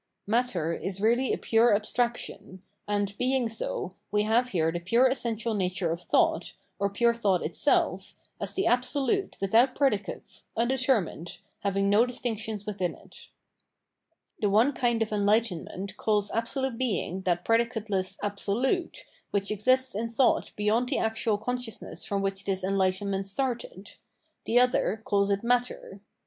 [0.25, 5.53] Matter is really a pure abstraction; and, being so, we have here the pure essential
[5.53, 12.07] nature of thought, or pure thought itself, as the Absolute without predicates, undetermined, having no
[12.07, 13.27] distinctions within it.*
[14.39, 20.51] The one kind of enlightenment calls absolute Being that predicateless Absolute, which exists in thought
[20.55, 23.97] beyond the actual consciousness from which this en lightenment started;
[24.45, 25.99] the other calls it matter.